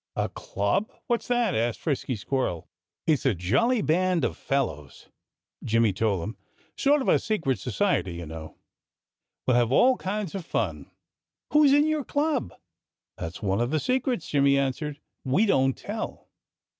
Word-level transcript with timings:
"A 0.15 0.29
club? 0.29 0.91
What's 1.05 1.27
that?" 1.27 1.53
asked 1.53 1.79
Frisky 1.79 2.15
Squirrel. 2.15 2.67
"It's 3.05 3.23
a 3.23 3.35
jolly 3.35 3.83
band 3.83 4.25
of 4.25 4.35
fellows," 4.35 5.09
Jimmy 5.63 5.93
told 5.93 6.23
him. 6.23 6.37
"Sort 6.75 7.03
of 7.03 7.07
a 7.07 7.19
secret 7.19 7.59
society, 7.59 8.13
you 8.13 8.25
know. 8.25 8.55
We'll 9.45 9.57
have 9.57 9.71
all 9.71 9.97
kinds 9.97 10.33
of 10.33 10.43
fun." 10.43 10.89
"Who's 11.51 11.71
in 11.71 11.85
your 11.85 12.03
club?" 12.03 12.51
"That's 13.19 13.43
one 13.43 13.61
of 13.61 13.69
the 13.69 13.79
secrets," 13.79 14.27
Jimmy 14.27 14.57
answered. 14.57 14.99
"We 15.23 15.45
don't 15.45 15.77
tell." 15.77 16.27